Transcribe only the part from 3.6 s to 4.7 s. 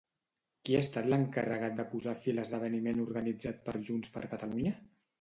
per JxCat?